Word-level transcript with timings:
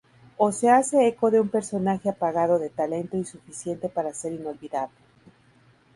O 0.35 0.51
se 0.51 0.67
hace 0.71 1.07
eco 1.07 1.29
de 1.29 1.39
un 1.39 1.49
personaje 1.49 2.09
apagado 2.09 2.57
de 2.57 2.71
talento 2.71 3.17
insuficiente 3.17 3.87
para 3.87 4.15
ser 4.15 4.33
inolvidable. 4.33 4.97